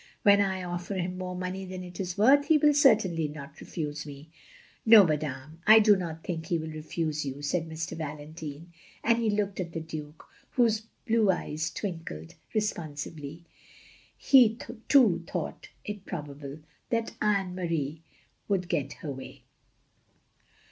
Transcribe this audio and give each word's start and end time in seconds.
When 0.23 0.41
I 0.41 0.63
offer 0.63 0.95
him 0.95 1.19
more 1.19 1.35
money 1.35 1.63
than 1.63 1.83
it 1.83 1.99
is 1.99 2.17
worth, 2.17 2.47
he 2.47 2.57
will 2.57 2.73
certainly 2.73 3.27
not 3.27 3.57
reftise 3.57 4.03
me," 4.03 4.31
"No, 4.87 5.03
madame, 5.03 5.59
I 5.67 5.77
do 5.77 5.95
not 5.95 6.23
think 6.23 6.47
he 6.47 6.57
will 6.57 6.69
refuse 6.71 7.23
OF 7.23 7.33
GROSVENOR 7.35 7.43
SQUARE 7.43 7.61
375 7.61 7.67
you," 7.67 7.77
said 7.77 7.95
Mr. 7.95 8.17
Valentine, 8.17 8.73
and 9.03 9.19
he 9.19 9.29
looked 9.37 9.59
at 9.59 9.73
the 9.73 9.79
Duke, 9.79 10.25
whose 10.53 10.87
blue 11.05 11.29
eyes 11.29 11.69
twinkled 11.69 12.33
responsively. 12.55 13.45
He 14.17 14.57
too 14.87 15.23
thought 15.27 15.69
it 15.85 16.03
prbbable 16.07 16.63
that 16.89 17.13
Anne 17.21 17.53
Marie 17.53 18.01
wotild 18.49 18.69
get 18.69 18.93
her 18.93 19.11
way. 19.11 19.43